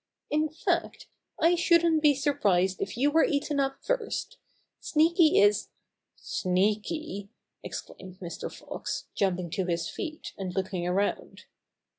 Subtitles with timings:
[0.31, 1.05] "In fact,
[1.39, 4.37] I shouldn't be surprised if you were eaten up first.
[4.79, 5.67] Sneaky is—"
[6.15, 7.29] "Sneaky I'*
[7.63, 8.51] exclaimed Mr.
[8.51, 11.45] Fox, jumping to his feet, and looking around.